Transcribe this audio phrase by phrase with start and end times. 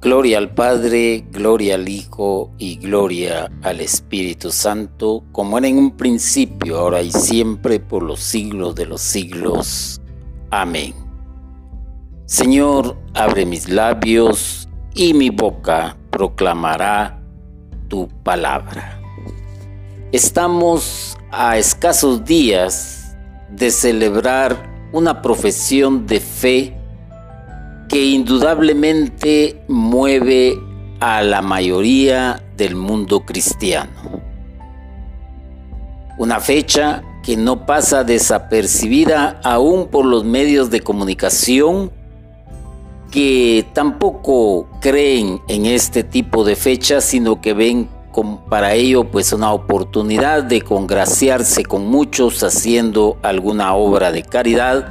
[0.00, 5.96] Gloria al Padre, gloria al Hijo y gloria al Espíritu Santo, como era en un
[5.96, 10.00] principio, ahora y siempre, por los siglos de los siglos.
[10.50, 10.94] Amén.
[12.26, 17.20] Señor, abre mis labios y mi boca proclamará
[17.88, 19.00] tu palabra.
[20.12, 23.16] Estamos a escasos días
[23.50, 26.76] de celebrar una profesión de fe
[27.88, 30.58] que indudablemente mueve
[31.00, 34.22] a la mayoría del mundo cristiano.
[36.18, 41.92] Una fecha que no pasa desapercibida aún por los medios de comunicación
[43.10, 47.88] que tampoco creen en este tipo de fechas, sino que ven
[48.48, 54.88] para ello pues una oportunidad de congraciarse con muchos haciendo alguna obra de caridad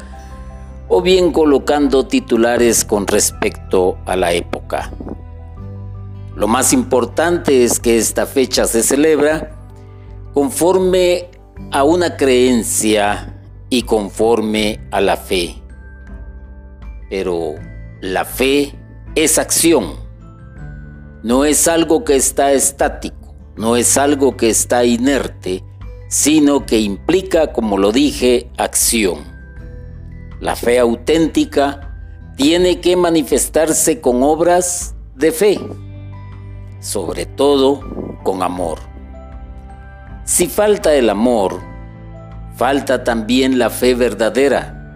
[0.88, 4.92] o bien colocando titulares con respecto a la época.
[6.36, 9.56] Lo más importante es que esta fecha se celebra
[10.34, 11.30] conforme
[11.72, 15.56] a una creencia y conforme a la fe.
[17.09, 17.56] Pero
[18.02, 18.75] la fe
[19.16, 19.95] es acción,
[21.28, 25.61] no es algo que está estático, no es algo que está inerte,
[26.08, 29.25] sino que implica, como lo dije, acción.
[30.39, 32.00] La fe auténtica
[32.38, 35.59] tiene que manifestarse con obras de fe,
[36.80, 37.81] sobre todo
[38.23, 38.80] con amor.
[40.23, 41.59] Si falta el amor,
[42.56, 44.94] falta también la fe verdadera.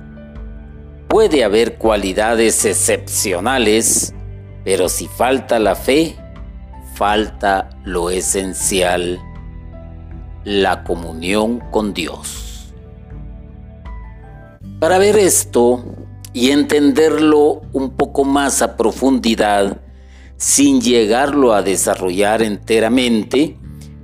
[1.10, 4.16] Puede haber cualidades excepcionales,
[4.64, 6.16] pero si falta la fe,
[7.02, 9.20] falta lo esencial,
[10.44, 12.76] la comunión con Dios.
[14.80, 15.84] Para ver esto
[16.32, 19.82] y entenderlo un poco más a profundidad,
[20.38, 23.58] sin llegarlo a desarrollar enteramente,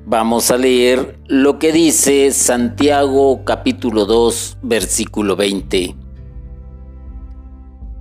[0.07, 5.95] vamos a leer lo que dice Santiago capítulo 2 versículo 20.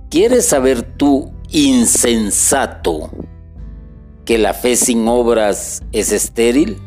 [0.09, 3.11] ¿Quieres saber tú, insensato,
[4.27, 6.79] que la fe sin obras es estéril?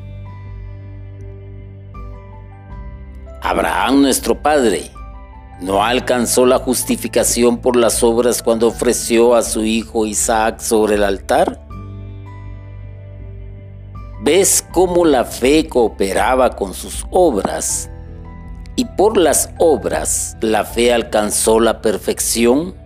[3.43, 4.93] Abraham nuestro Padre
[5.61, 11.05] ¿No alcanzó la justificación por las obras cuando ofreció a su hijo Isaac sobre el
[11.05, 11.67] altar?
[14.23, 17.91] ¿Ves cómo la fe cooperaba con sus obras?
[18.75, 22.80] Y por las obras la fe alcanzó la perfección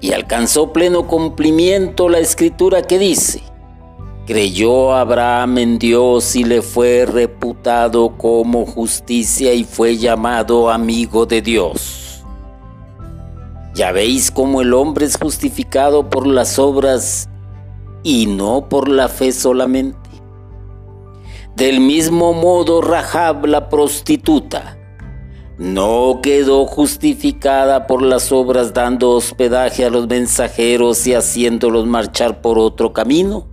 [0.00, 3.42] y alcanzó pleno cumplimiento la escritura que dice,
[4.26, 11.42] Creyó Abraham en Dios y le fue reputado como justicia y fue llamado amigo de
[11.42, 12.24] Dios.
[13.74, 17.28] Ya veis cómo el hombre es justificado por las obras
[18.04, 19.98] y no por la fe solamente.
[21.56, 24.76] Del mismo modo Rahab la prostituta
[25.60, 32.58] no quedó justificada por las obras dando hospedaje a los mensajeros y haciéndolos marchar por
[32.58, 33.46] otro camino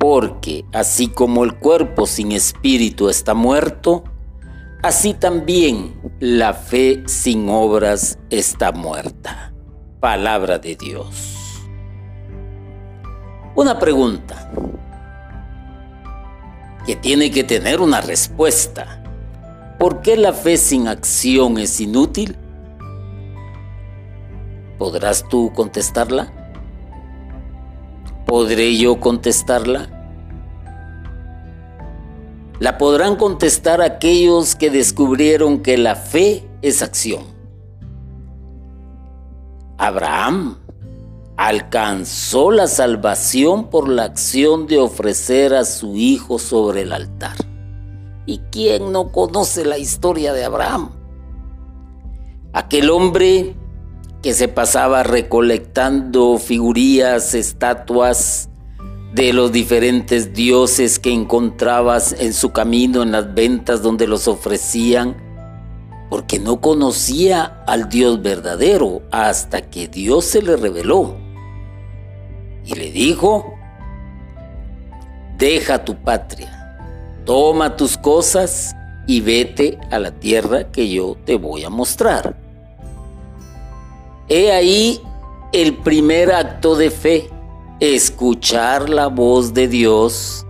[0.00, 4.02] porque así como el cuerpo sin espíritu está muerto,
[4.82, 9.52] así también la fe sin obras está muerta.
[10.00, 11.66] Palabra de Dios.
[13.54, 14.50] Una pregunta
[16.86, 18.99] que tiene que tener una respuesta.
[19.80, 22.36] ¿Por qué la fe sin acción es inútil?
[24.76, 26.30] ¿Podrás tú contestarla?
[28.26, 29.88] ¿Podré yo contestarla?
[32.58, 37.22] La podrán contestar aquellos que descubrieron que la fe es acción.
[39.78, 40.58] Abraham
[41.38, 47.49] alcanzó la salvación por la acción de ofrecer a su hijo sobre el altar.
[48.26, 50.90] ¿Y quién no conoce la historia de Abraham?
[52.52, 53.56] Aquel hombre
[54.22, 58.50] que se pasaba recolectando figurías, estatuas
[59.14, 65.16] de los diferentes dioses que encontrabas en su camino en las ventas donde los ofrecían,
[66.10, 71.16] porque no conocía al Dios verdadero hasta que Dios se le reveló.
[72.64, 73.54] Y le dijo,
[75.38, 76.59] deja tu patria,
[77.30, 78.74] toma tus cosas
[79.06, 82.36] y vete a la tierra que yo te voy a mostrar.
[84.28, 85.00] He ahí
[85.52, 87.30] el primer acto de fe,
[87.78, 90.44] escuchar la voz de Dios,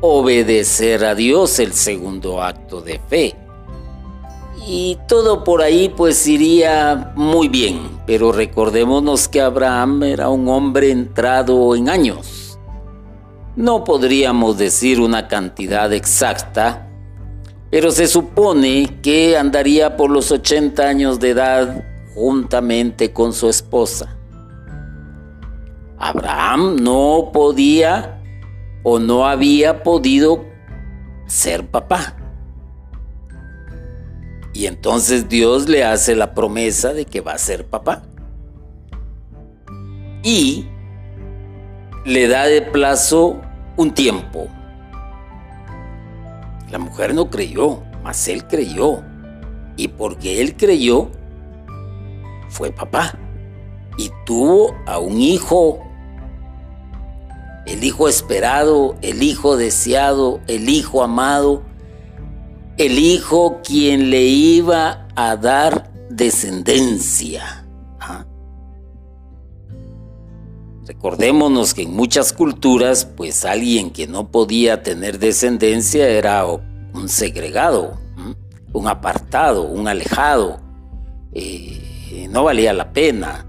[0.00, 3.36] obedecer a Dios el segundo acto de fe.
[4.66, 10.90] y todo por ahí pues iría muy bien, pero recordémonos que Abraham era un hombre
[10.90, 12.47] entrado en años.
[13.58, 16.86] No podríamos decir una cantidad exacta,
[17.72, 21.84] pero se supone que andaría por los 80 años de edad
[22.14, 24.16] juntamente con su esposa.
[25.98, 28.22] Abraham no podía
[28.84, 30.44] o no había podido
[31.26, 32.14] ser papá.
[34.54, 38.04] Y entonces Dios le hace la promesa de que va a ser papá.
[40.22, 40.68] Y
[42.04, 43.42] le da de plazo
[43.78, 44.48] un tiempo.
[46.70, 49.02] La mujer no creyó, mas él creyó.
[49.78, 51.08] Y porque él creyó,
[52.50, 53.18] fue papá.
[53.96, 55.82] Y tuvo a un hijo.
[57.66, 61.62] El hijo esperado, el hijo deseado, el hijo amado
[62.78, 67.57] el hijo quien le iba a dar descendencia.
[70.88, 78.00] Recordémonos que en muchas culturas, pues alguien que no podía tener descendencia era un segregado,
[78.72, 80.60] un apartado, un alejado.
[81.34, 83.46] Eh, no valía la pena.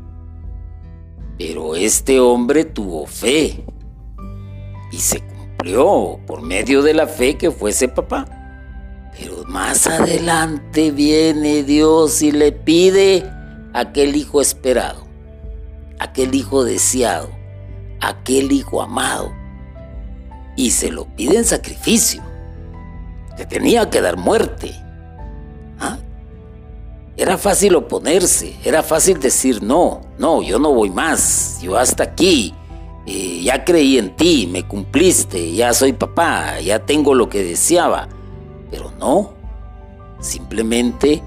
[1.38, 3.64] Pero este hombre tuvo fe
[4.92, 8.26] y se cumplió por medio de la fe que fuese papá.
[9.18, 13.24] Pero más adelante viene Dios y le pide
[13.74, 15.08] aquel hijo esperado,
[16.00, 17.30] aquel hijo deseado,
[18.02, 19.32] aquel hijo amado.
[20.56, 22.24] Y se lo pide en sacrificio.
[23.38, 24.74] Le tenía que dar muerte.
[25.80, 25.98] ¿Ah?
[27.16, 32.54] Era fácil oponerse, era fácil decir no, no, yo no voy más, yo hasta aquí.
[33.06, 38.08] Eh, ya creí en ti, me cumpliste, ya soy papá, ya tengo lo que deseaba.
[38.70, 39.34] Pero no,
[40.20, 41.24] simplemente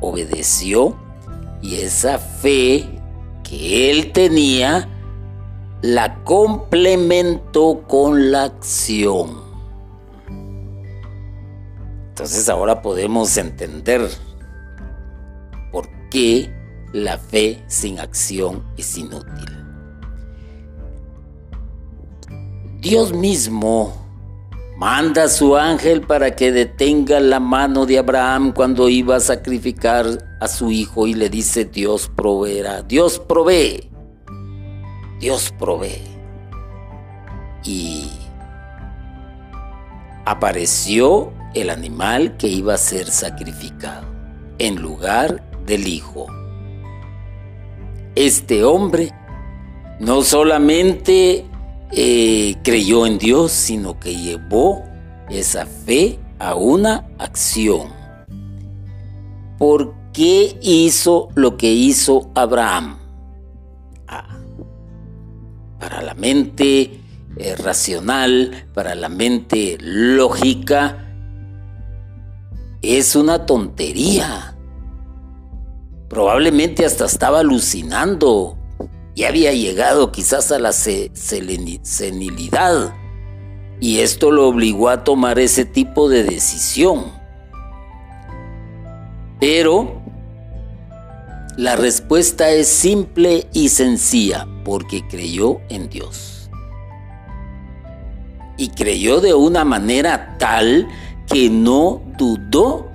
[0.00, 0.94] obedeció
[1.60, 2.97] y esa fe
[3.48, 4.88] que él tenía
[5.80, 9.42] la complementó con la acción.
[12.08, 14.08] Entonces ahora podemos entender
[15.70, 16.52] por qué
[16.92, 19.58] la fe sin acción es inútil.
[22.80, 24.07] Dios mismo
[24.78, 30.06] Manda a su ángel para que detenga la mano de Abraham cuando iba a sacrificar
[30.38, 33.90] a su hijo y le dice, Dios proveerá, Dios provee,
[35.18, 36.06] Dios provee.
[37.64, 38.08] Y
[40.26, 44.06] apareció el animal que iba a ser sacrificado
[44.60, 46.28] en lugar del hijo.
[48.14, 49.12] Este hombre
[49.98, 51.47] no solamente
[51.92, 54.84] eh, creyó en Dios, sino que llevó
[55.30, 57.88] esa fe a una acción.
[59.58, 62.98] ¿Por qué hizo lo que hizo Abraham?
[64.06, 64.38] Ah,
[65.80, 67.00] para la mente
[67.36, 71.08] eh, racional, para la mente lógica,
[72.82, 74.56] es una tontería.
[76.08, 78.56] Probablemente hasta estaba alucinando
[79.18, 81.82] ya había llegado quizás a la senilidad
[83.80, 87.06] y esto lo obligó a tomar ese tipo de decisión.
[89.40, 90.00] Pero
[91.56, 96.48] la respuesta es simple y sencilla, porque creyó en Dios.
[98.56, 100.86] Y creyó de una manera tal
[101.26, 102.88] que no dudó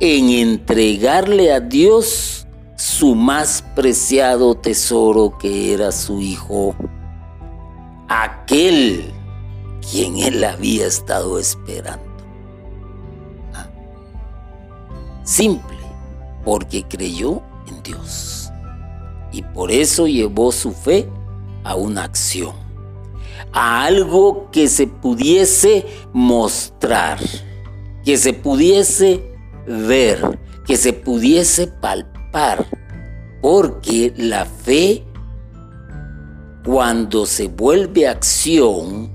[0.00, 2.46] en entregarle a Dios
[2.80, 6.74] su más preciado tesoro que era su hijo,
[8.08, 9.12] aquel
[9.82, 12.10] quien él había estado esperando.
[13.52, 13.68] Ah.
[15.24, 15.76] Simple,
[16.42, 18.50] porque creyó en Dios.
[19.30, 21.06] Y por eso llevó su fe
[21.64, 22.54] a una acción,
[23.52, 25.84] a algo que se pudiese
[26.14, 27.18] mostrar,
[28.06, 29.22] que se pudiese
[29.66, 32.09] ver, que se pudiese palpar
[33.40, 35.04] porque la fe,
[36.64, 39.10] cuando se vuelve acción,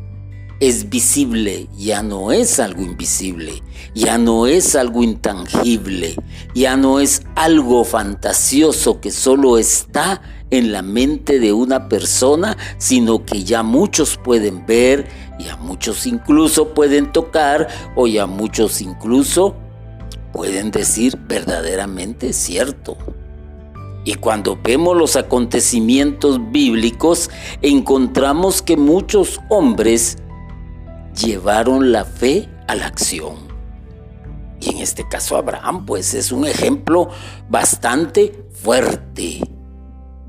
[0.60, 3.62] es visible, ya no es algo invisible,
[3.94, 6.16] ya no es algo intangible,
[6.54, 13.26] ya no es algo fantasioso que solo está en la mente de una persona, sino
[13.26, 15.08] que ya muchos pueden ver,
[15.40, 19.56] ya muchos incluso pueden tocar, o ya muchos incluso
[20.36, 22.98] pueden decir verdaderamente cierto.
[24.04, 27.30] Y cuando vemos los acontecimientos bíblicos,
[27.62, 30.18] encontramos que muchos hombres
[31.24, 33.36] llevaron la fe a la acción.
[34.60, 37.10] Y en este caso Abraham, pues es un ejemplo
[37.50, 39.40] bastante fuerte,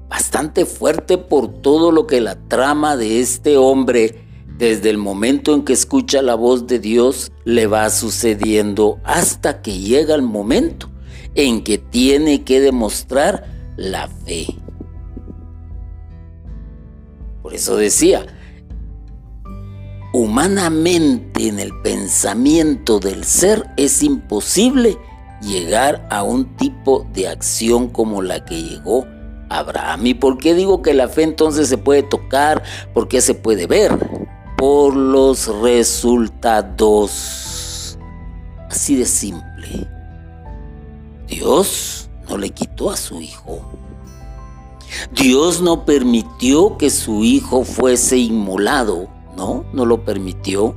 [0.09, 4.26] bastante fuerte por todo lo que la trama de este hombre,
[4.59, 9.79] desde el momento en que escucha la voz de Dios, le va sucediendo hasta que
[9.79, 10.91] llega el momento
[11.35, 13.45] en que tiene que demostrar
[13.77, 14.47] la fe.
[17.43, 18.27] Por eso decía,
[20.13, 24.97] humanamente en el pensamiento del ser es imposible
[25.43, 29.07] llegar a un tipo de acción como la que llegó
[29.51, 30.07] Abraham.
[30.07, 32.63] ¿Y por qué digo que la fe entonces se puede tocar?
[32.95, 33.97] ¿Por qué se puede ver?
[34.57, 37.17] Por los resultados.
[38.71, 39.89] Así de simple.
[41.27, 43.61] Dios no le quitó a su hijo.
[45.13, 50.75] Dios no permitió que su hijo fuese inmolado no, no lo permitió.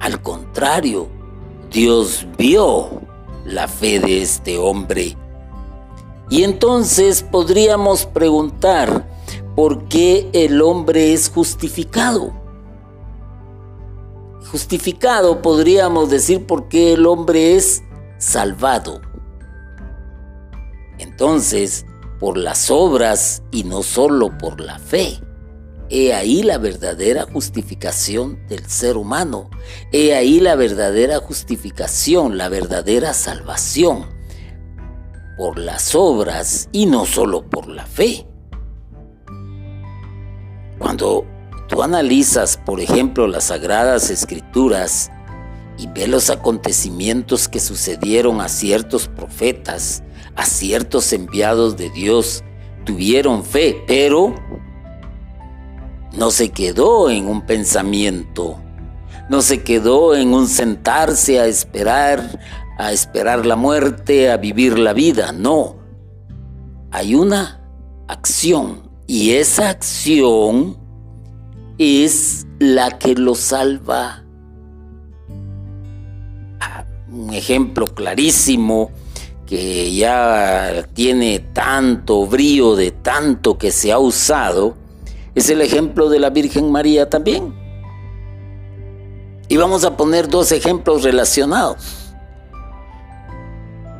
[0.00, 1.08] Al contrario,
[1.70, 3.02] Dios vio
[3.44, 5.16] la fe de este hombre.
[6.30, 9.08] Y entonces podríamos preguntar,
[9.58, 12.32] ¿por qué el hombre es justificado?
[14.52, 17.82] Justificado podríamos decir por qué el hombre es
[18.18, 19.00] salvado.
[20.98, 21.86] Entonces,
[22.20, 25.18] por las obras y no solo por la fe.
[25.90, 29.50] He ahí la verdadera justificación del ser humano.
[29.90, 34.06] He ahí la verdadera justificación, la verdadera salvación.
[35.36, 38.24] Por las obras y no solo por la fe.
[40.78, 41.26] Cuando
[41.68, 45.10] tú analizas, por ejemplo, las sagradas escrituras
[45.76, 50.02] y ves los acontecimientos que sucedieron a ciertos profetas,
[50.36, 52.44] a ciertos enviados de Dios,
[52.84, 54.34] tuvieron fe, pero
[56.16, 58.58] no se quedó en un pensamiento,
[59.28, 62.40] no se quedó en un sentarse a esperar,
[62.78, 65.76] a esperar la muerte, a vivir la vida, no.
[66.90, 67.60] Hay una
[68.08, 70.76] acción y esa acción
[71.78, 74.22] es la que lo salva.
[76.60, 78.90] Ah, un ejemplo clarísimo
[79.46, 84.76] que ya tiene tanto brío de tanto que se ha usado
[85.34, 87.54] es el ejemplo de la Virgen María también.
[89.48, 92.12] Y vamos a poner dos ejemplos relacionados.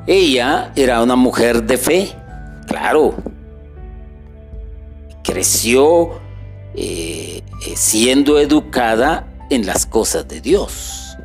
[0.06, 2.14] Ella era una mujer de fe,
[2.66, 3.14] claro.
[5.38, 6.18] Creció
[6.75, 11.16] eh, eh, siendo educada en las cosas de Dios.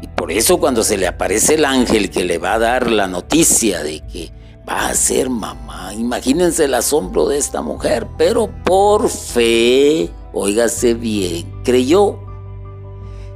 [0.00, 3.06] Y por eso cuando se le aparece el ángel que le va a dar la
[3.06, 4.32] noticia de que
[4.66, 5.92] va a ser mamá.
[5.92, 12.18] Imagínense el asombro de esta mujer, pero por fe, óigase bien, creyó.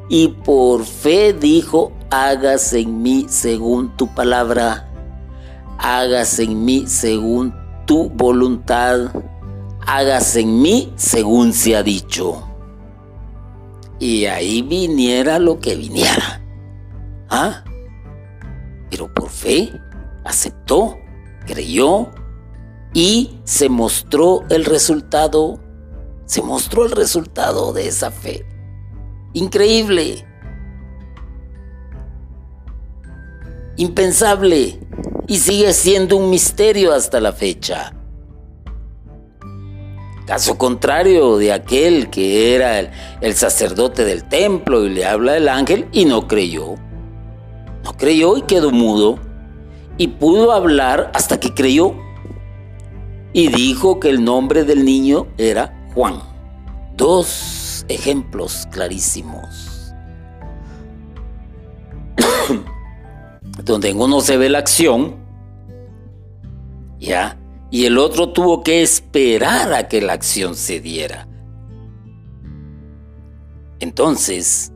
[0.09, 4.88] Y por fe dijo, hágase en mí según tu palabra,
[5.76, 7.54] hágase en mí según
[7.85, 9.11] tu voluntad,
[9.86, 12.48] hágase en mí según se ha dicho.
[13.98, 16.42] Y ahí viniera lo que viniera.
[17.28, 17.64] ¿Ah?
[18.90, 19.72] Pero por fe
[20.24, 20.96] aceptó
[21.46, 22.10] creyó
[22.94, 25.58] y se mostró el resultado,
[26.24, 28.46] se mostró el resultado de esa fe.
[29.32, 30.26] Increíble.
[33.76, 34.78] Impensable.
[35.26, 37.94] Y sigue siendo un misterio hasta la fecha.
[40.26, 45.88] Caso contrario de aquel que era el, sacerdote del templo y le habla el ángel
[45.92, 46.76] y no creyó.
[47.84, 49.18] No creyó y quedó mudo
[49.98, 51.94] y pudo hablar hasta que creyó
[53.32, 56.20] y dijo que el nombre del niño era Juan.
[56.96, 59.92] Dos ejemplos clarísimos.
[63.64, 65.16] Donde en uno se ve la acción,
[67.00, 67.41] ¿ya?
[67.72, 71.26] Y el otro tuvo que esperar a que la acción se diera.
[73.80, 74.70] Entonces,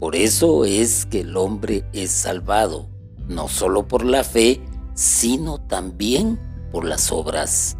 [0.00, 2.88] por eso es que el hombre es salvado
[3.28, 4.60] no solo por la fe,
[4.94, 6.40] sino también
[6.72, 7.76] por las obras.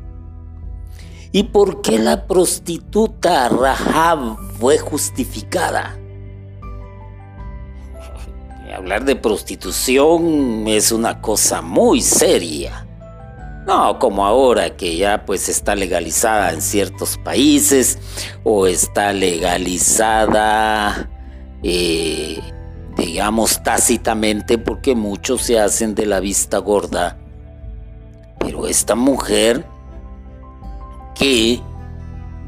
[1.33, 5.99] ¿Y por qué la prostituta Rahab fue justificada?
[8.77, 12.88] Hablar de prostitución es una cosa muy seria.
[13.69, 17.99] No como ahora que ya pues está legalizada en ciertos países
[18.43, 21.11] o está legalizada
[21.63, 22.41] eh,
[22.97, 27.19] digamos tácitamente porque muchos se hacen de la vista gorda.
[28.39, 29.67] Pero esta mujer
[31.15, 31.61] que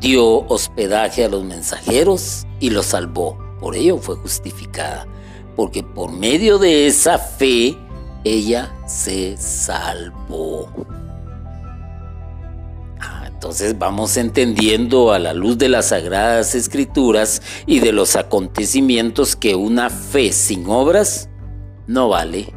[0.00, 5.06] dio hospedaje a los mensajeros y los salvó, por ello fue justificada.
[5.54, 7.76] porque por medio de esa fe
[8.24, 10.66] ella se salvó.
[13.40, 19.54] Entonces vamos entendiendo a la luz de las sagradas escrituras y de los acontecimientos que
[19.54, 21.30] una fe sin obras
[21.86, 22.52] no vale.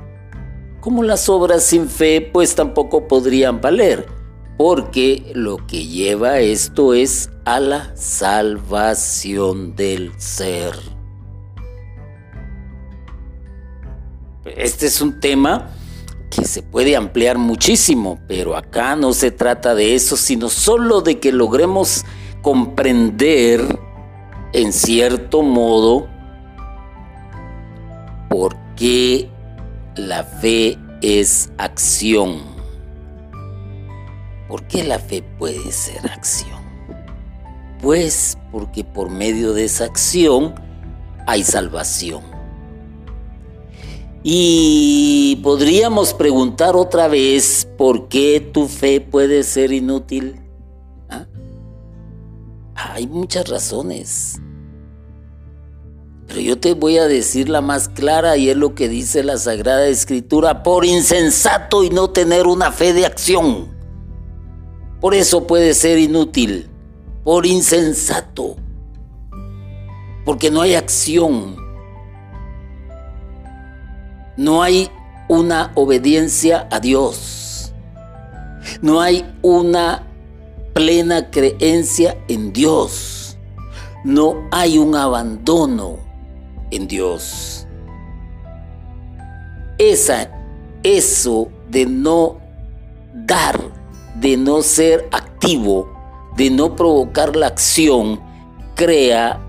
[0.82, 4.08] Como las obras sin fe pues tampoco podrían valer,
[4.58, 10.74] porque lo que lleva esto es a la salvación del ser.
[14.44, 15.70] Este es un tema
[16.36, 21.20] que se puede ampliar muchísimo, pero acá no se trata de eso, sino solo de
[21.20, 22.06] que logremos
[22.42, 23.80] comprender
[24.52, 26.08] en cierto modo
[28.30, 29.30] por qué
[29.96, 32.42] la fe es acción.
[34.48, 36.62] ¿Por qué la fe puede ser acción?
[37.80, 40.56] Pues porque por medio de esa acción
[41.28, 42.33] hay salvación.
[44.25, 50.39] Y podríamos preguntar otra vez, ¿por qué tu fe puede ser inútil?
[51.10, 51.25] ¿Ah?
[52.74, 54.39] Hay muchas razones.
[56.25, 59.38] Pero yo te voy a decir la más clara y es lo que dice la
[59.38, 63.74] Sagrada Escritura, por insensato y no tener una fe de acción.
[65.01, 66.70] Por eso puede ser inútil,
[67.25, 68.56] por insensato,
[70.24, 71.62] porque no hay acción
[74.38, 74.90] no hay
[75.28, 77.74] una obediencia a Dios.
[78.82, 80.08] No hay una
[80.74, 83.38] plena creencia en Dios.
[84.04, 85.98] No hay un abandono
[86.72, 87.68] en Dios.
[89.78, 90.30] Esa,
[90.84, 92.38] eso de no
[93.13, 93.60] dar,
[94.16, 95.92] de no ser activo,
[96.36, 98.20] de no provocar la acción,
[98.75, 99.40] crea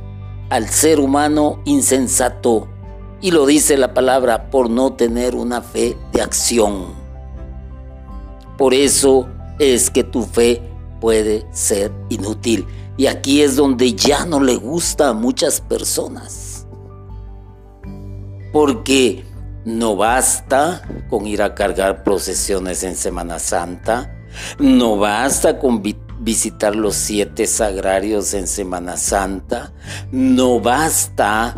[0.50, 2.68] al ser humano insensato
[3.20, 6.86] y lo dice la palabra por no tener una fe de acción.
[8.58, 9.28] Por eso
[9.58, 10.62] es que tu fe
[11.00, 12.66] puede ser inútil.
[12.96, 16.66] Y aquí es donde ya no le gusta a muchas personas.
[18.52, 19.24] Porque
[19.64, 24.14] no basta con ir a cargar procesiones en Semana Santa.
[24.58, 25.82] No basta con
[26.20, 29.72] visitar los siete sagrarios en Semana Santa.
[30.12, 31.56] No basta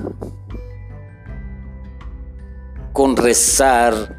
[2.96, 4.16] con rezar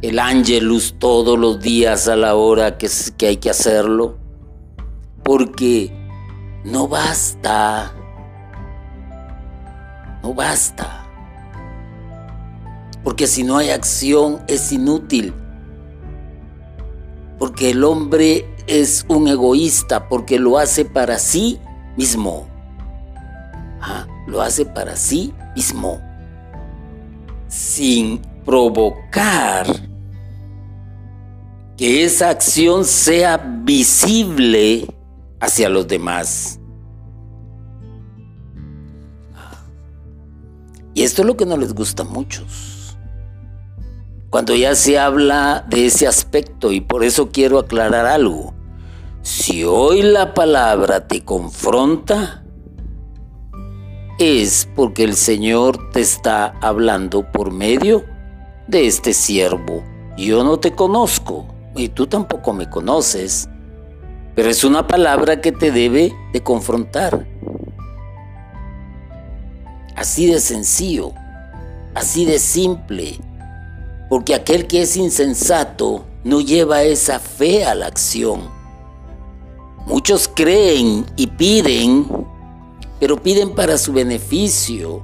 [0.00, 4.16] el ángelus todos los días a la hora que, que hay que hacerlo,
[5.22, 5.92] porque
[6.64, 7.92] no basta,
[10.22, 11.06] no basta,
[13.02, 15.34] porque si no hay acción es inútil,
[17.38, 21.60] porque el hombre es un egoísta, porque lo hace para sí
[21.94, 22.46] mismo,
[23.82, 26.00] ah, lo hace para sí mismo
[27.54, 29.64] sin provocar
[31.76, 34.86] que esa acción sea visible
[35.38, 36.58] hacia los demás.
[40.94, 42.96] Y esto es lo que no les gusta a muchos.
[44.30, 48.52] Cuando ya se habla de ese aspecto, y por eso quiero aclarar algo.
[49.22, 52.43] Si hoy la palabra te confronta,
[54.18, 58.04] es porque el Señor te está hablando por medio
[58.68, 59.82] de este siervo.
[60.16, 63.48] Yo no te conozco y tú tampoco me conoces,
[64.36, 67.26] pero es una palabra que te debe de confrontar.
[69.96, 71.12] Así de sencillo,
[71.94, 73.18] así de simple,
[74.08, 78.48] porque aquel que es insensato no lleva esa fe a la acción.
[79.86, 82.06] Muchos creen y piden
[83.00, 85.02] pero piden para su beneficio.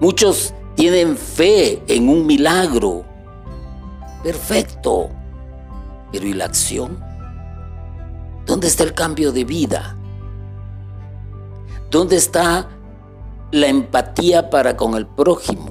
[0.00, 3.04] Muchos tienen fe en un milagro.
[4.22, 5.10] Perfecto.
[6.12, 6.98] Pero ¿y la acción?
[8.46, 9.96] ¿Dónde está el cambio de vida?
[11.90, 12.68] ¿Dónde está
[13.50, 15.70] la empatía para con el prójimo?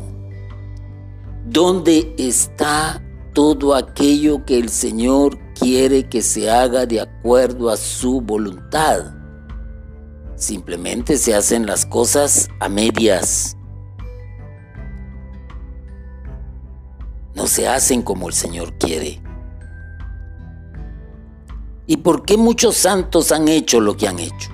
[1.46, 3.02] ¿Dónde está
[3.34, 9.25] todo aquello que el Señor quiere que se haga de acuerdo a su voluntad?
[10.36, 13.56] Simplemente se hacen las cosas a medias.
[17.34, 19.22] No se hacen como el Señor quiere.
[21.88, 24.50] ¿Y por qué muchos santos han hecho lo que han hecho?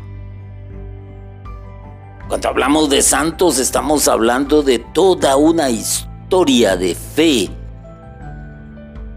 [2.27, 7.49] Cuando hablamos de santos estamos hablando de toda una historia de fe.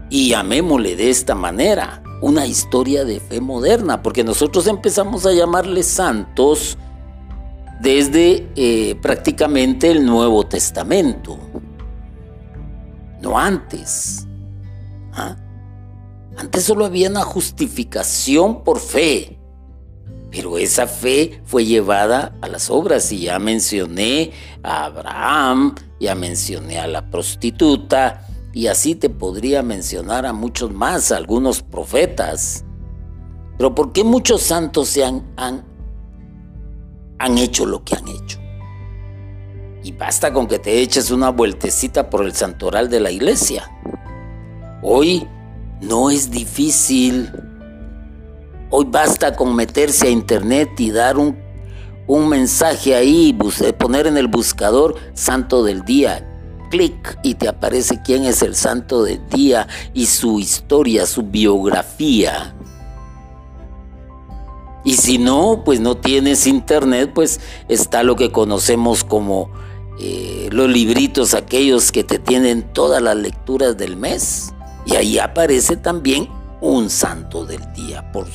[0.09, 5.85] Y llamémosle de esta manera una historia de fe moderna, porque nosotros empezamos a llamarles
[5.85, 6.75] santos
[7.79, 11.37] desde eh, prácticamente el Nuevo Testamento.
[13.21, 14.25] no antes.
[15.13, 15.37] ¿Ah?
[16.35, 19.37] Antes solo había una justificación por fe,
[20.31, 24.31] pero esa fe fue llevada a las obras y ya mencioné
[24.63, 28.24] a Abraham, ya mencioné a la prostituta
[28.55, 32.63] y así te podría mencionar a muchos más, algunos profetas.
[33.57, 35.65] Pero ¿por qué muchos santos se han, han,
[37.19, 38.39] han hecho lo que han hecho?
[39.83, 43.69] Y basta con que te eches una vueltecita por el santoral de la iglesia.
[44.81, 45.27] Hoy
[45.81, 47.29] no es difícil.
[48.69, 51.37] Hoy basta con meterse a internet y dar un,
[52.07, 53.37] un mensaje ahí,
[53.77, 56.31] poner en el buscador santo del día.
[56.75, 62.53] Clic y te aparece quién es el santo del día y su historia, su biografía.
[64.83, 69.49] Y si no, pues no tienes internet, pues está lo que conocemos como
[70.01, 74.53] eh, los libritos aquellos que te tienen todas las lecturas del mes.
[74.85, 76.27] Y ahí aparece también
[76.59, 78.11] un santo del día.
[78.11, 78.27] Por,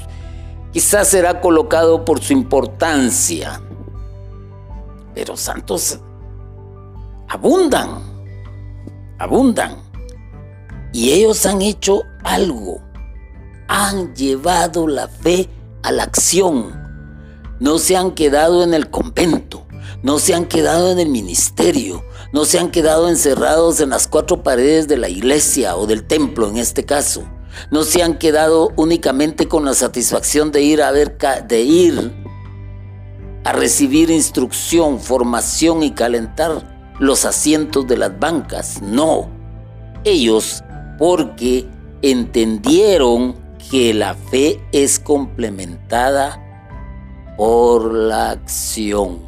[0.72, 3.60] quizás será colocado por su importancia.
[5.14, 5.98] Pero santos
[7.28, 8.09] abundan,
[9.20, 9.76] abundan.
[10.92, 12.82] Y ellos han hecho algo.
[13.68, 15.48] Han llevado la fe
[15.84, 16.74] a la acción.
[17.60, 19.66] No se han quedado en el convento,
[20.02, 22.02] no se han quedado en el ministerio,
[22.32, 26.48] no se han quedado encerrados en las cuatro paredes de la iglesia o del templo
[26.48, 27.22] en este caso.
[27.70, 32.12] No se han quedado únicamente con la satisfacción de ir a ver de ir
[33.44, 38.80] a recibir instrucción, formación y calentar los asientos de las bancas.
[38.80, 39.28] No.
[40.04, 40.62] Ellos
[40.98, 41.66] porque
[42.02, 43.34] entendieron
[43.70, 46.40] que la fe es complementada
[47.36, 49.18] por la acción.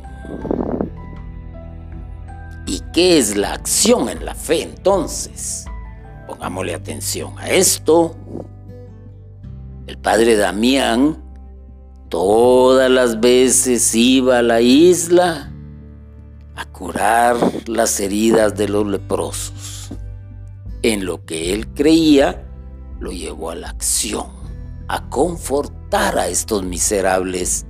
[2.67, 5.67] ¿Y qué es la acción en la fe entonces?
[6.27, 8.15] Pongámosle atención a esto.
[9.87, 11.23] El padre Damián
[12.09, 15.52] todas las veces iba a la isla
[16.57, 17.37] a curar
[17.67, 19.91] las heridas de los leprosos.
[20.83, 22.45] En lo que él creía,
[23.01, 24.27] lo llevó a la acción,
[24.89, 27.67] a confortar a estos miserables,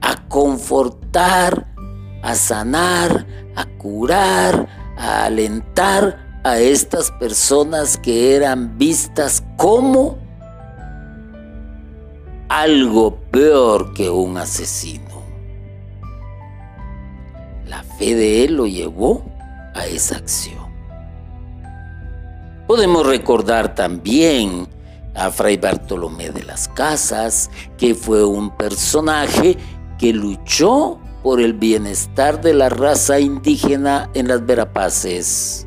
[0.00, 1.74] a confortar,
[2.22, 10.18] a sanar, a curar, a alentar a estas personas que eran vistas como
[12.48, 15.07] algo peor que un asesino.
[17.68, 19.24] La fe de él lo llevó
[19.74, 20.66] a esa acción.
[22.66, 24.66] Podemos recordar también
[25.14, 29.56] a Fray Bartolomé de las Casas, que fue un personaje
[29.98, 35.66] que luchó por el bienestar de la raza indígena en las Verapaces.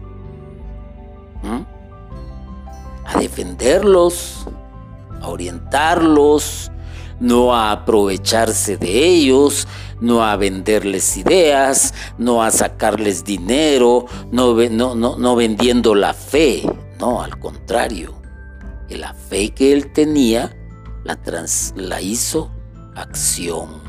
[3.06, 4.48] A defenderlos,
[5.22, 6.72] a orientarlos,
[7.20, 9.68] no a aprovecharse de ellos,
[10.02, 16.64] no a venderles ideas, no a sacarles dinero, no, no, no vendiendo la fe,
[17.00, 18.22] no, al contrario,
[18.98, 20.56] la fe que él tenía
[21.04, 21.20] la,
[21.76, 22.52] la hizo
[22.96, 23.82] acción.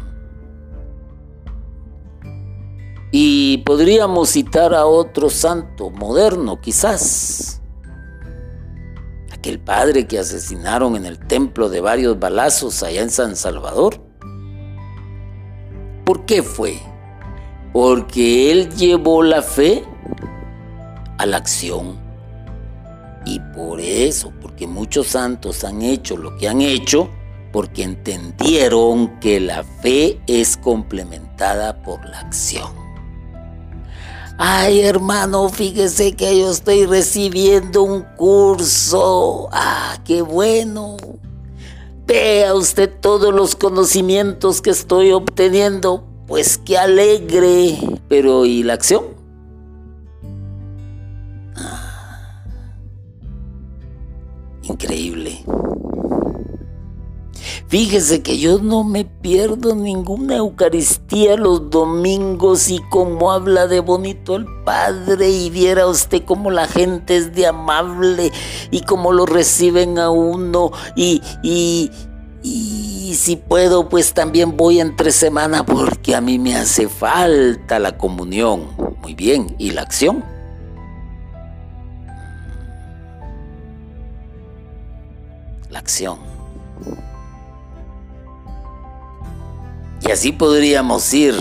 [3.10, 7.60] Y podríamos citar a otro santo moderno, quizás.
[9.30, 14.01] Aquel padre que asesinaron en el templo de varios balazos allá en San Salvador.
[16.04, 16.80] ¿Por qué fue?
[17.72, 19.84] Porque él llevó la fe
[21.18, 21.96] a la acción.
[23.24, 27.08] Y por eso, porque muchos santos han hecho lo que han hecho,
[27.52, 32.82] porque entendieron que la fe es complementada por la acción.
[34.38, 39.48] Ay, hermano, fíjese que yo estoy recibiendo un curso.
[39.52, 40.96] Ah, qué bueno.
[42.06, 46.04] Vea usted todos los conocimientos que estoy obteniendo.
[46.26, 47.78] Pues qué alegre.
[48.08, 49.22] Pero ¿y la acción?
[54.62, 55.44] increíble.
[57.72, 64.36] Fíjese que yo no me pierdo ninguna Eucaristía los domingos y como habla de bonito
[64.36, 68.30] el Padre y viera usted cómo la gente es de amable
[68.70, 71.90] y cómo lo reciben a uno y, y,
[72.42, 77.96] y si puedo pues también voy entre semana porque a mí me hace falta la
[77.96, 78.68] comunión.
[79.00, 80.22] Muy bien, ¿y la acción?
[85.70, 86.31] la acción.
[90.04, 91.34] Y así podríamos ir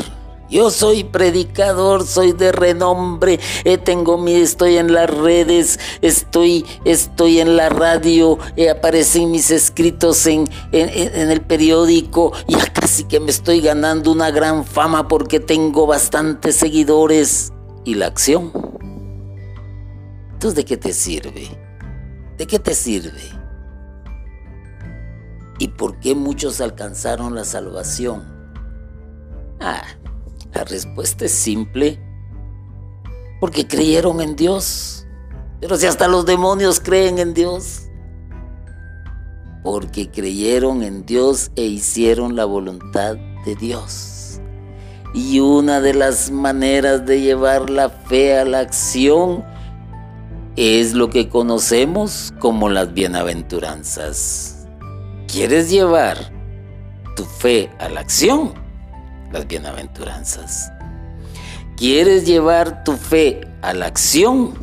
[0.50, 7.40] Yo soy predicador, soy de renombre, eh, tengo mi, estoy en las redes, estoy, estoy
[7.40, 13.32] en la radio, eh, aparecen mis escritos en, en, el periódico, ya casi que me
[13.32, 17.54] estoy ganando una gran fama porque tengo bastantes seguidores.
[17.84, 18.52] ¿Y la acción?
[20.34, 21.48] Entonces, ¿de qué te sirve?
[22.38, 23.24] ¿De qué te sirve?
[25.58, 28.31] ¿Y por qué muchos alcanzaron la salvación?
[29.62, 29.84] Ah,
[30.54, 32.00] la respuesta es simple.
[33.40, 35.06] Porque creyeron en Dios.
[35.60, 37.84] Pero si hasta los demonios creen en Dios.
[39.64, 44.42] Porque creyeron en Dios e hicieron la voluntad de Dios.
[45.14, 49.46] Y una de las maneras de llevar la fe a la acción
[50.56, 54.68] es lo que conocemos como las bienaventuranzas.
[55.28, 56.18] ¿Quieres llevar
[57.16, 58.61] tu fe a la acción?
[59.32, 60.72] Las bienaventuranzas.
[61.78, 64.54] ¿Quieres llevar tu fe a la acción?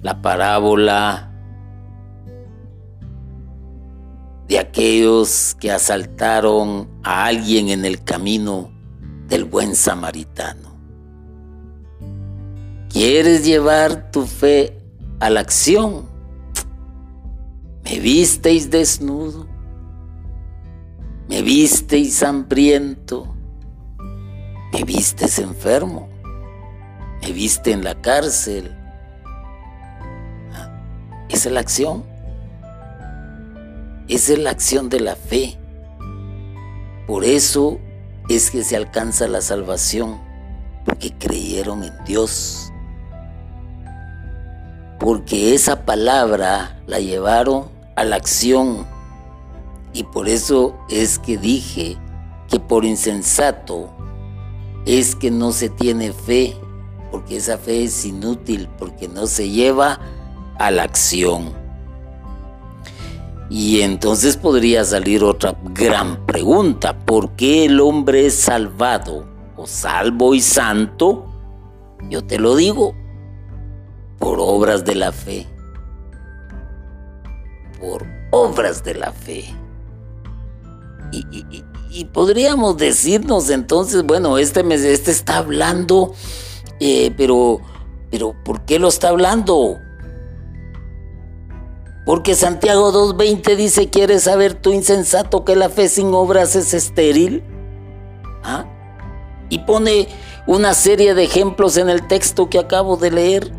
[0.00, 1.30] La parábola
[4.48, 8.72] de aquellos que asaltaron a alguien en el camino
[9.28, 10.70] del buen samaritano.
[12.88, 14.76] ¿Quieres llevar tu fe
[15.20, 16.08] a la acción?
[17.84, 19.49] ¿Me visteis desnudo?
[21.30, 23.36] Me visteis hambriento,
[24.72, 26.08] me vistes enfermo,
[27.22, 28.76] me viste en la cárcel.
[31.28, 32.04] Esa es la acción.
[34.08, 35.56] Esa es la acción de la fe.
[37.06, 37.78] Por eso
[38.28, 40.20] es que se alcanza la salvación,
[40.84, 42.72] porque creyeron en Dios.
[44.98, 48.84] Porque esa palabra la llevaron a la acción
[49.92, 51.98] y por eso es que dije
[52.48, 53.90] que por insensato
[54.86, 56.56] es que no se tiene fe,
[57.10, 60.00] porque esa fe es inútil, porque no se lleva
[60.58, 61.52] a la acción.
[63.48, 69.26] Y entonces podría salir otra gran pregunta, ¿por qué el hombre es salvado
[69.56, 71.26] o salvo y santo?
[72.08, 72.94] Yo te lo digo,
[74.18, 75.48] por obras de la fe,
[77.80, 79.59] por obras de la fe.
[81.12, 86.14] Y, podríamos decirnos entonces, bueno, este, este está hablando,
[86.78, 87.60] eh, pero,
[88.10, 89.78] pero ¿por qué lo está hablando?
[92.06, 97.42] Porque Santiago 2.20 dice, ¿quieres saber tú insensato que la fe sin obras es estéril?
[98.42, 98.66] ¿Ah?
[99.48, 100.08] Y pone
[100.46, 103.52] una serie de ejemplos en el texto que acabo de leer,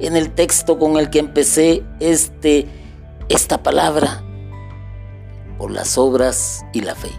[0.00, 2.66] en el texto con el que empecé este,
[3.28, 4.25] esta palabra
[5.58, 7.10] por las obras y la fe.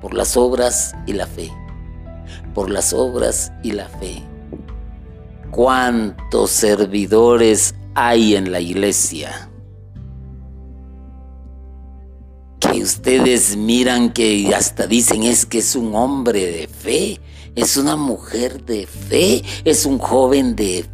[0.00, 1.52] Por las obras y la fe.
[2.54, 4.22] Por las obras y la fe.
[5.50, 9.50] ¿Cuántos servidores hay en la iglesia?
[12.60, 17.20] Que ustedes miran que hasta dicen es que es un hombre de fe,
[17.54, 20.86] es una mujer de fe, es un joven de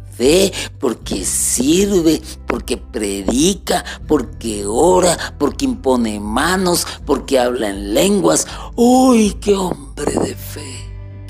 [0.79, 8.47] porque sirve, porque predica, porque ora, porque impone manos, porque habla en lenguas.
[8.75, 10.81] ¡Uy, qué hombre de fe!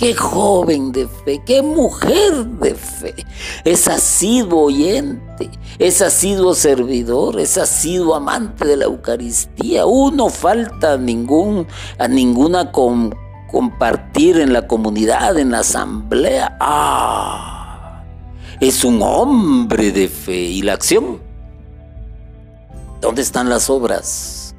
[0.01, 3.13] qué joven de fe, qué mujer de fe.
[3.63, 9.85] Es asiduo oyente, es asiduo servidor, es asiduo amante de la Eucaristía.
[9.85, 11.67] Uno falta a, ningún,
[11.99, 16.57] a ninguna compartir en la comunidad, en la asamblea.
[16.59, 17.60] ¡Ah!
[18.61, 20.39] Es un hombre de fe.
[20.39, 21.19] ¿Y la acción?
[23.01, 24.55] ¿Dónde están las obras?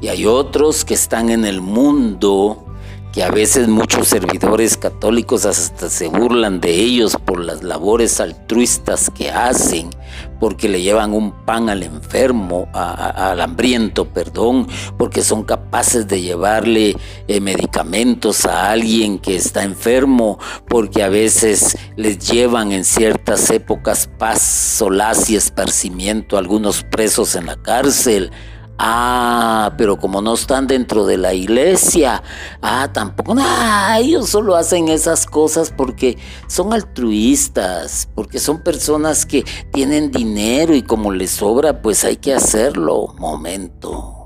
[0.00, 2.64] Y hay otros que están en el mundo
[3.12, 9.10] que a veces muchos servidores católicos hasta se burlan de ellos por las labores altruistas
[9.10, 9.90] que hacen,
[10.38, 14.68] porque le llevan un pan al enfermo, al hambriento, perdón,
[14.98, 16.96] porque son capaces de llevarle
[17.28, 24.08] eh, medicamentos a alguien que está enfermo, porque a veces les llevan en ciertas épocas
[24.18, 28.32] paz, solaz y esparcimiento a algunos presos en la cárcel
[28.80, 32.22] Ah, pero como no están dentro de la iglesia,
[32.62, 39.44] ah, tampoco, ah, ellos solo hacen esas cosas porque son altruistas, porque son personas que
[39.72, 43.14] tienen dinero y como les sobra, pues hay que hacerlo.
[43.18, 44.17] Momento.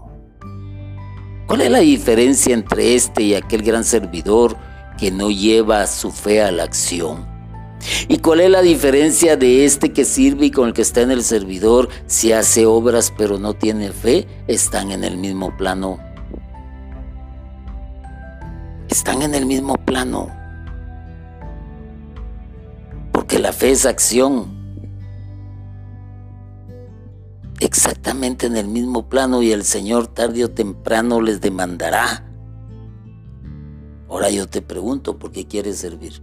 [1.52, 4.56] ¿Cuál es la diferencia entre este y aquel gran servidor
[4.96, 7.26] que no lleva su fe a la acción?
[8.08, 11.10] ¿Y cuál es la diferencia de este que sirve y con el que está en
[11.10, 11.90] el servidor?
[12.06, 15.98] Si hace obras pero no tiene fe, están en el mismo plano.
[18.88, 20.28] están en el mismo plano.
[23.12, 24.61] Porque la fe es acción.
[27.62, 32.28] Exactamente en el mismo plano y el Señor tarde o temprano les demandará.
[34.08, 36.20] Ahora yo te pregunto, ¿por qué quieres servir?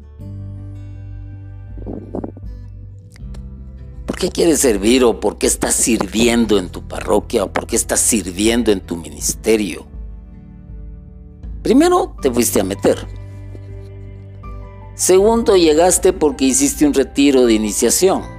[4.06, 7.78] ¿Por qué quieres servir o por qué estás sirviendo en tu parroquia o por qué
[7.78, 9.88] estás sirviendo en tu ministerio?
[11.64, 13.08] Primero, te fuiste a meter.
[14.94, 18.39] Segundo, llegaste porque hiciste un retiro de iniciación.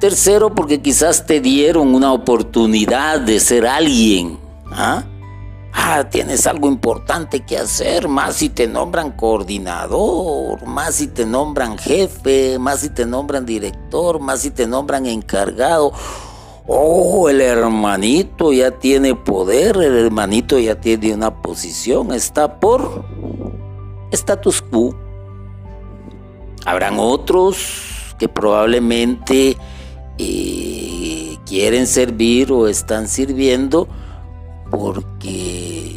[0.00, 4.38] Tercero, porque quizás te dieron una oportunidad de ser alguien.
[4.70, 5.04] ¿Ah?
[5.76, 11.78] ah, tienes algo importante que hacer, más si te nombran coordinador, más si te nombran
[11.78, 15.92] jefe, más si te nombran director, más si te nombran encargado.
[16.66, 23.04] Oh, el hermanito ya tiene poder, el hermanito ya tiene una posición, está por
[24.10, 24.94] status quo.
[26.64, 29.56] Habrán otros que probablemente
[30.18, 33.88] eh, quieren servir o están sirviendo
[34.70, 35.96] porque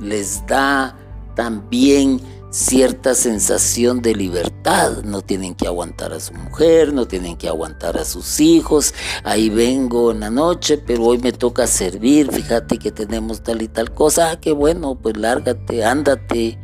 [0.00, 0.96] les da
[1.34, 2.20] también
[2.50, 5.02] cierta sensación de libertad.
[5.04, 8.94] No tienen que aguantar a su mujer, no tienen que aguantar a sus hijos.
[9.24, 12.32] Ahí vengo en la noche, pero hoy me toca servir.
[12.32, 14.30] Fíjate que tenemos tal y tal cosa.
[14.30, 16.58] Ah, qué bueno, pues lárgate, ándate.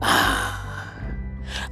[0.00, 0.59] Ah.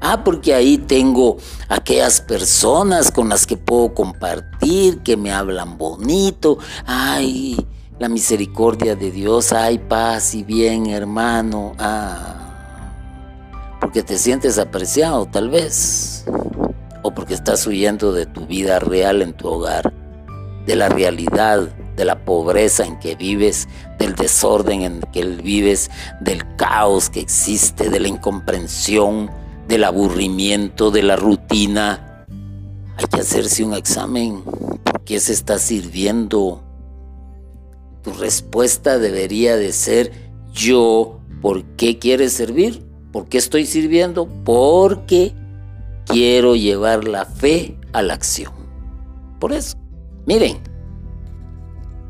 [0.00, 6.58] Ah, porque ahí tengo aquellas personas con las que puedo compartir, que me hablan bonito.
[6.86, 7.56] Ay,
[7.98, 11.74] la misericordia de Dios, hay paz y bien, hermano.
[11.78, 12.38] Ah,
[13.80, 16.24] porque te sientes apreciado, tal vez.
[17.02, 19.92] O porque estás huyendo de tu vida real en tu hogar,
[20.66, 26.44] de la realidad, de la pobreza en que vives, del desorden en que vives, del
[26.56, 29.30] caos que existe, de la incomprensión,
[29.68, 32.24] del aburrimiento, de la rutina.
[32.96, 34.42] Hay que hacerse un examen.
[34.42, 36.64] ¿Por qué se está sirviendo?
[38.02, 40.12] Tu respuesta debería de ser
[40.52, 42.84] yo, ¿por qué quieres servir?
[43.12, 44.26] ¿Por qué estoy sirviendo?
[44.44, 45.34] Porque
[46.06, 48.52] quiero llevar la fe a la acción.
[49.38, 49.76] Por eso,
[50.26, 50.58] miren,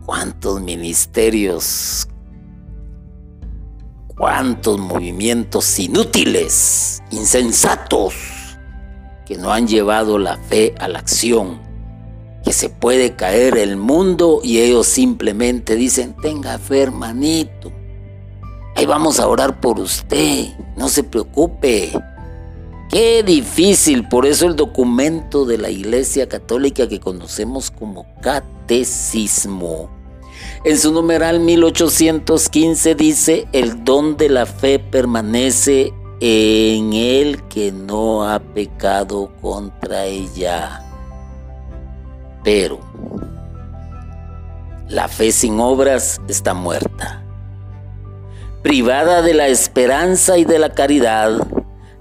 [0.07, 2.09] cuántos ministerios,
[4.19, 8.15] cuántos movimientos inútiles, insensatos,
[9.25, 11.69] que no han llevado la fe a la acción
[12.49, 17.71] que se puede caer el mundo y ellos simplemente dicen, tenga fe hermanito,
[18.75, 21.93] ahí vamos a orar por usted, no se preocupe.
[22.89, 29.91] Qué difícil, por eso el documento de la Iglesia Católica que conocemos como catecismo.
[30.65, 38.29] En su numeral 1815 dice, el don de la fe permanece en el que no
[38.29, 40.85] ha pecado contra ella.
[42.43, 42.81] Pero
[44.89, 47.23] la fe sin obras está muerta.
[48.63, 51.47] Privada de la esperanza y de la caridad,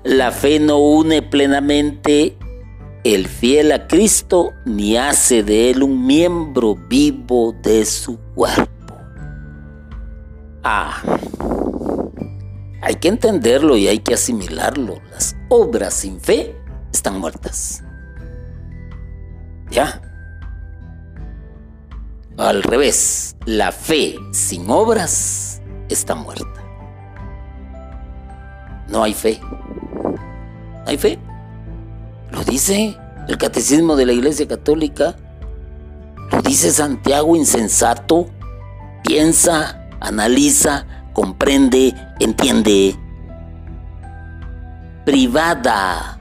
[0.04, 2.36] la fe no une plenamente
[3.04, 8.96] el fiel a Cristo ni hace de él un miembro vivo de su cuerpo.
[10.64, 11.02] Ah,
[12.84, 15.02] hay que entenderlo y hay que asimilarlo.
[15.12, 16.56] Las obras sin fe
[16.94, 17.84] están muertas.
[19.72, 20.02] Ya.
[22.38, 26.46] Al revés, la fe sin obras está muerta.
[28.88, 29.40] No hay fe.
[29.42, 31.18] No hay fe.
[32.32, 32.96] Lo dice
[33.28, 35.16] el catecismo de la Iglesia Católica.
[36.32, 38.28] Lo dice Santiago insensato.
[39.04, 42.96] Piensa, analiza, comprende, entiende.
[45.06, 46.20] Privada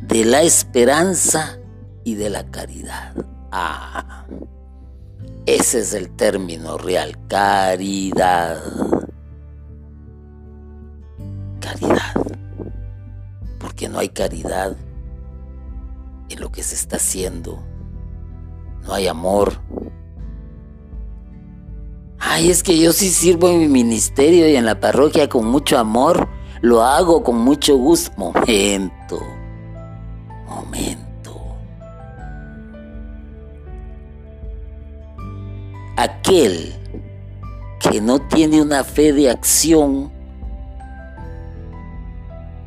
[0.00, 1.58] de la esperanza
[2.04, 3.14] y de la caridad.
[3.52, 4.24] Ah,
[5.44, 8.58] ese es el término real, caridad.
[11.60, 12.14] Caridad.
[13.58, 14.74] Porque no hay caridad
[16.28, 17.62] en lo que se está haciendo.
[18.82, 19.60] No hay amor.
[22.18, 25.78] Ay, es que yo sí sirvo en mi ministerio y en la parroquia con mucho
[25.78, 26.28] amor.
[26.60, 28.12] Lo hago con mucho gusto.
[28.16, 29.20] Momento.
[30.46, 31.08] Momento.
[35.98, 36.72] aquel
[37.80, 40.12] que no tiene una fe de acción,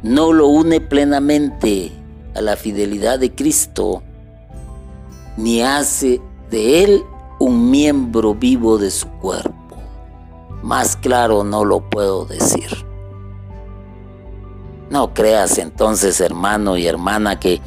[0.03, 1.93] no lo une plenamente
[2.35, 4.03] a la fidelidad de Cristo,
[5.37, 7.03] ni hace de él
[7.39, 9.77] un miembro vivo de su cuerpo.
[10.61, 12.69] Más claro no lo puedo decir.
[14.89, 17.61] No creas entonces, hermano y hermana, que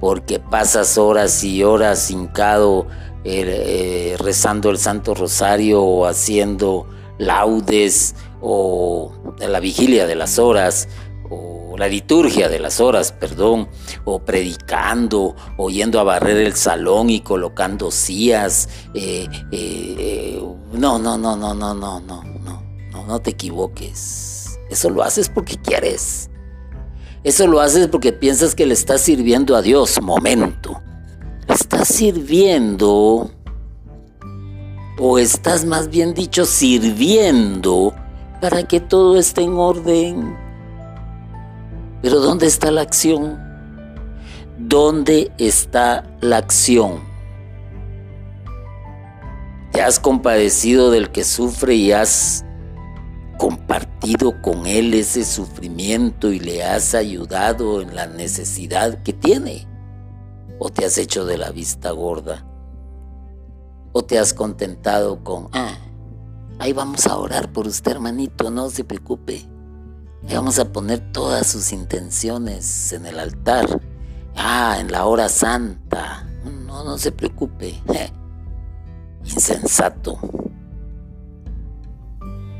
[0.00, 2.86] porque pasas horas y horas hincado
[3.24, 6.86] eh, rezando el Santo Rosario o haciendo
[7.18, 10.88] laudes o la vigilia de las horas
[11.72, 13.66] o la liturgia de las horas, perdón,
[14.04, 18.68] o predicando, o yendo a barrer el salón y colocando sillas.
[18.92, 20.42] Eh, eh,
[20.72, 22.62] no, no, no, no, no, no, no, no,
[22.92, 24.58] no, no te equivoques.
[24.68, 26.28] Eso lo haces porque quieres.
[27.24, 29.98] Eso lo haces porque piensas que le estás sirviendo a Dios.
[30.02, 30.78] Momento.
[31.48, 33.30] Estás sirviendo,
[34.98, 37.94] o estás más bien dicho sirviendo
[38.42, 40.41] para que todo esté en orden.
[42.02, 43.40] Pero ¿dónde está la acción?
[44.58, 47.00] ¿Dónde está la acción?
[49.70, 52.44] ¿Te has compadecido del que sufre y has
[53.38, 59.68] compartido con él ese sufrimiento y le has ayudado en la necesidad que tiene?
[60.58, 62.44] ¿O te has hecho de la vista gorda?
[63.92, 65.78] ¿O te has contentado con, ah,
[66.58, 69.51] ahí vamos a orar por usted hermanito, no se preocupe?
[70.28, 73.66] Y vamos a poner todas sus intenciones en el altar.
[74.36, 76.26] Ah, en la hora santa.
[76.44, 77.80] No, no se preocupe.
[79.24, 80.18] Insensato.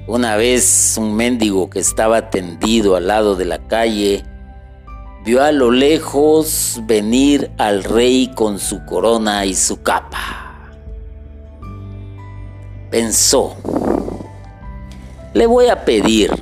[0.09, 4.25] Una vez un mendigo que estaba tendido al lado de la calle
[5.25, 10.73] vio a lo lejos venir al rey con su corona y su capa.
[12.91, 13.57] Pensó,
[15.33, 16.33] le voy a pedir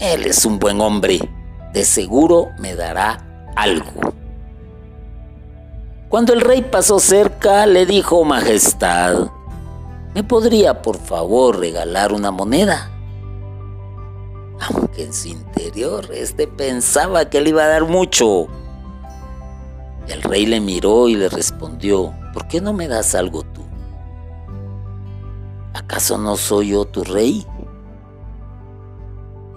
[0.00, 1.18] él es un buen hombre,
[1.72, 3.92] de seguro me dará algo.
[6.08, 9.28] Cuando el rey pasó cerca, le dijo, Majestad,
[10.14, 12.90] ¿me podría por favor regalar una moneda?
[14.60, 18.46] Aunque en su interior este pensaba que le iba a dar mucho.
[20.08, 23.62] El rey le miró y le respondió, ¿por qué no me das algo tú?
[25.74, 27.46] ¿Acaso no soy yo tu rey?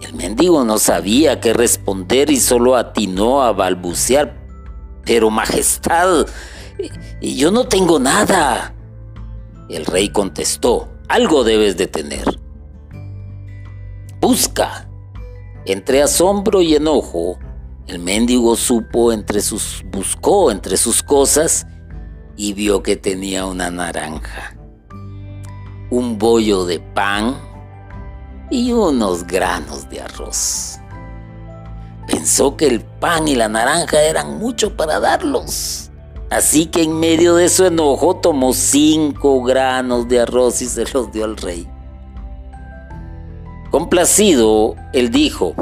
[0.02, 4.36] El mendigo no sabía qué responder y solo atinó a balbucear.
[5.06, 6.26] Pero Majestad,
[7.22, 8.74] yo no tengo nada.
[9.70, 12.40] El rey contestó, algo debes de tener.
[14.20, 14.88] Busca.
[15.66, 17.38] Entre asombro y enojo,
[17.86, 21.68] el mendigo supo entre sus buscó entre sus cosas
[22.36, 24.58] y vio que tenía una naranja,
[25.92, 27.51] un bollo de pan
[28.52, 30.78] y unos granos de arroz.
[32.06, 35.90] Pensó que el pan y la naranja eran mucho para darlos.
[36.30, 41.12] Así que en medio de su enojo tomó cinco granos de arroz y se los
[41.12, 41.68] dio al rey.
[43.72, 45.54] Complacido, él dijo,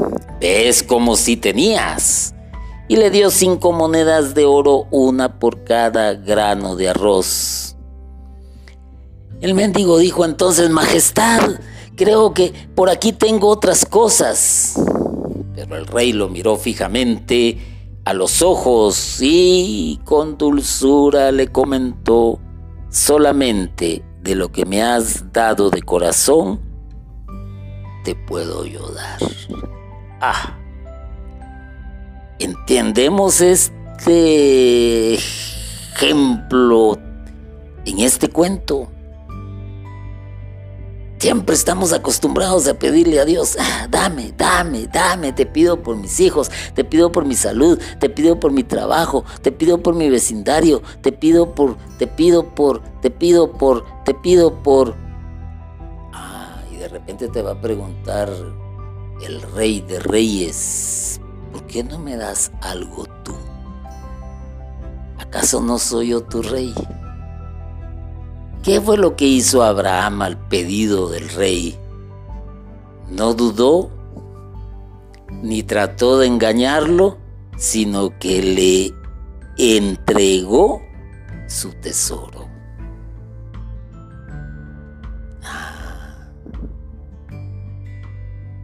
[0.41, 2.33] ves como si tenías.
[2.87, 7.77] Y le dio cinco monedas de oro, una por cada grano de arroz.
[9.41, 11.59] El mendigo dijo entonces, Majestad,
[11.99, 14.81] creo que por aquí tengo otras cosas.
[15.53, 17.59] Pero el rey lo miró fijamente
[18.05, 22.39] a los ojos y con dulzura le comentó,
[22.89, 26.61] solamente de lo que me has dado de corazón,
[28.05, 29.19] te puedo yo dar.
[30.21, 30.57] Ah,
[32.39, 36.97] entendemos este ejemplo
[37.85, 38.89] en este cuento
[41.20, 46.17] Siempre estamos acostumbrados a pedirle a Dios, ah, dame, dame, dame, te pido por mis
[46.22, 50.09] hijos, te pido por mi salud, te pido por mi trabajo, te pido por mi
[50.09, 54.95] vecindario, te pido por, te pido por, te pido por, te pido por...
[56.13, 58.30] Ah, y de repente te va a preguntar
[59.22, 61.20] el rey de reyes,
[61.51, 63.36] ¿por qué no me das algo tú?
[65.17, 66.74] ¿Acaso no soy yo tu rey?
[68.64, 71.78] ¿Qué fue lo que hizo Abraham al pedido del rey?
[73.10, 73.89] No dudó
[75.41, 77.18] ni trató de engañarlo,
[77.57, 78.93] sino que le
[79.57, 80.82] entregó
[81.47, 82.49] su tesoro.
[85.41, 86.30] Ah.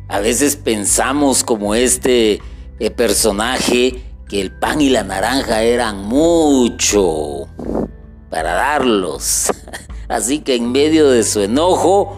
[0.09, 2.41] A veces pensamos como este
[2.79, 7.47] eh, personaje que el pan y la naranja eran mucho
[8.35, 9.47] para darlos.
[10.09, 12.17] Así que en medio de su enojo,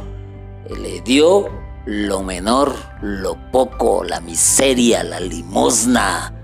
[0.75, 1.47] le dio
[1.85, 6.37] lo menor, lo poco, la miseria, la limosna, la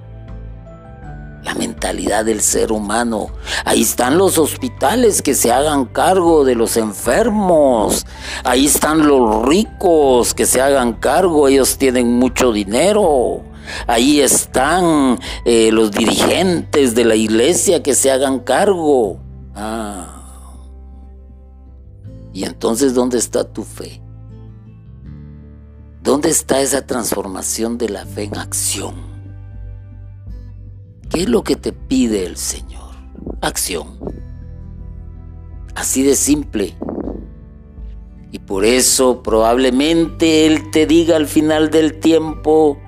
[1.43, 3.30] la mentalidad del ser humano.
[3.65, 8.05] Ahí están los hospitales que se hagan cargo de los enfermos.
[8.43, 11.47] Ahí están los ricos que se hagan cargo.
[11.47, 13.41] Ellos tienen mucho dinero.
[13.88, 19.19] Ahí están eh, los dirigentes de la iglesia que se hagan cargo.
[19.56, 20.24] Ah.
[22.34, 24.01] Y entonces, ¿dónde está tu fe?
[26.01, 28.95] ¿Dónde está esa transformación de la fe en acción?
[31.10, 32.91] ¿Qué es lo que te pide el Señor?
[33.41, 33.99] Acción.
[35.76, 36.76] Así de simple.
[38.32, 42.80] Y por eso probablemente Él te diga al final del tiempo,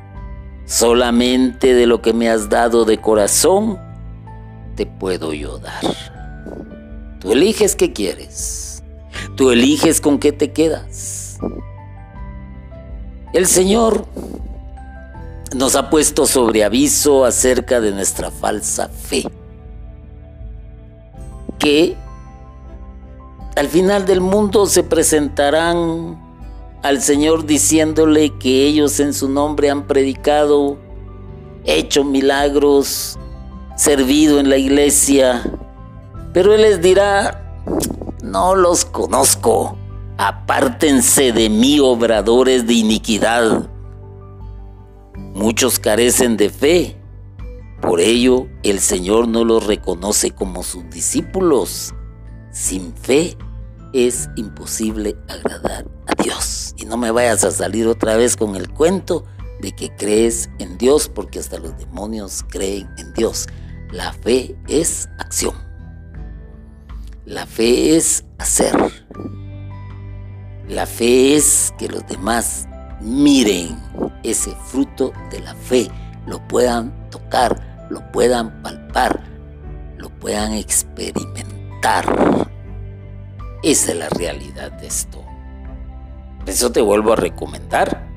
[0.66, 3.80] solamente de lo que me has dado de corazón,
[4.76, 6.15] te puedo yo dar.
[7.26, 8.84] Tú eliges qué quieres.
[9.36, 11.40] Tú eliges con qué te quedas.
[13.34, 14.06] El Señor
[15.56, 19.24] nos ha puesto sobre aviso acerca de nuestra falsa fe.
[21.58, 21.96] Que
[23.56, 26.22] al final del mundo se presentarán
[26.84, 30.78] al Señor diciéndole que ellos en su nombre han predicado,
[31.64, 33.18] hecho milagros,
[33.76, 35.42] servido en la iglesia,
[36.36, 37.64] pero Él les dirá,
[38.22, 39.78] no los conozco,
[40.18, 43.70] apártense de mí, obradores de iniquidad
[45.34, 46.98] Muchos carecen de fe.
[47.82, 51.94] Por ello, el Señor no los reconoce como sus discípulos.
[52.52, 53.38] Sin fe
[53.94, 56.74] es imposible agradar a Dios.
[56.78, 59.24] Y no me vayas a salir otra vez con el cuento
[59.62, 63.48] de que crees en Dios, porque hasta los demonios creen en Dios.
[63.92, 65.65] La fe es acción.
[67.26, 68.76] La fe es hacer.
[70.70, 72.68] La fe es que los demás
[73.02, 73.80] miren
[74.22, 75.90] ese fruto de la fe,
[76.28, 79.24] lo puedan tocar, lo puedan palpar,
[79.98, 82.06] lo puedan experimentar.
[83.64, 85.24] Esa es la realidad de esto.
[86.38, 88.08] Por eso te vuelvo a recomendar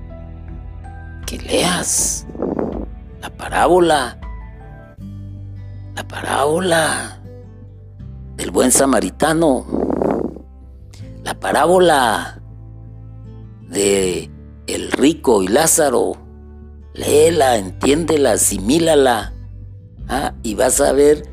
[1.25, 2.27] que leas
[3.23, 4.19] la parábola,
[5.95, 7.18] la parábola
[8.39, 9.67] del buen samaritano,
[11.25, 12.41] la parábola
[13.69, 14.31] de
[14.69, 16.17] el rico y Lázaro.
[16.95, 19.35] Léela, entiéndela, asimílala.
[20.09, 21.29] Ah, y vas a ver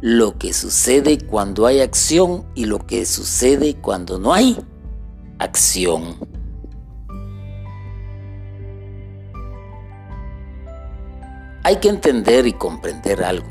[0.00, 4.58] lo que sucede cuando hay acción y lo que sucede cuando no hay
[5.38, 6.16] acción.
[11.62, 13.48] Hay que entender y comprender algo.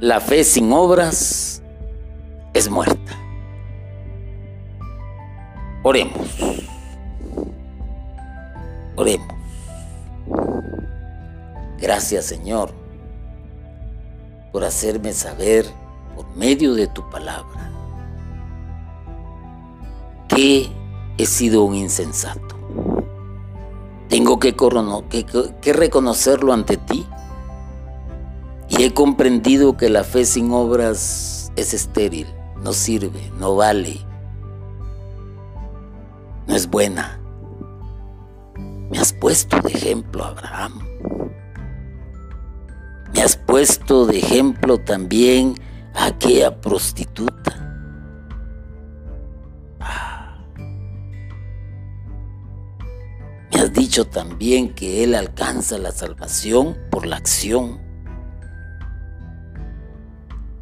[0.00, 1.62] La fe sin obras
[2.52, 3.12] es muerta.
[5.82, 6.28] Oremos.
[8.96, 9.36] Oremos.
[11.78, 12.72] Gracias Señor
[14.52, 15.66] por hacerme saber
[16.14, 17.70] por medio de tu palabra
[20.28, 20.70] que
[21.18, 22.56] he sido un insensato.
[24.08, 27.06] Tengo que, que, reconocerlo ante ti
[28.78, 32.26] y he comprendido que la fe sin obras es estéril,
[32.62, 34.00] no sirve, no vale,
[36.46, 37.20] no es buena.
[38.90, 40.86] Me has puesto de ejemplo, Abraham.
[43.14, 45.54] Me has puesto de ejemplo también
[45.94, 47.80] a aquella prostituta.
[49.80, 50.38] Ah.
[53.50, 57.85] Me has dicho también que Él alcanza la salvación por la acción.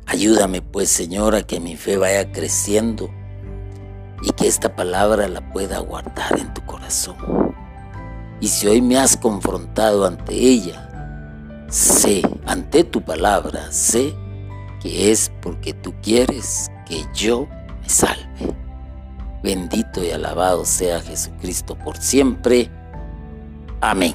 [0.07, 3.11] Ayúdame pues, Señor, a que mi fe vaya creciendo
[4.22, 7.16] y que esta palabra la pueda guardar en tu corazón.
[8.40, 14.14] Y si hoy me has confrontado ante ella, sé, ante tu palabra, sé
[14.82, 17.48] que es porque tú quieres que yo
[17.80, 18.55] me salve.
[19.42, 22.70] Bendito y alabado sea Jesucristo por siempre.
[23.80, 24.14] Amén.